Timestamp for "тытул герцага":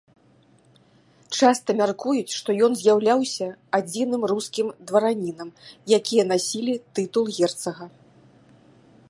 6.99-7.85